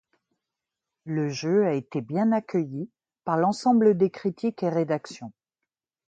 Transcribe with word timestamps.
Le 1.05 1.29
jeu 1.29 1.67
a 1.67 1.73
été 1.75 2.01
bien 2.01 2.31
accueilli 2.31 2.89
par 3.23 3.37
l'ensemble 3.37 3.95
des 3.95 4.09
critiques 4.09 4.63
et 4.63 4.69
rédactions. 4.69 5.31